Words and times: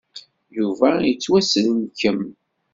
Yuba 0.57 0.89
yettwasselkem. 1.07 2.19